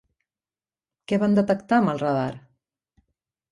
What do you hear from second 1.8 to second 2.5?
amb el radar?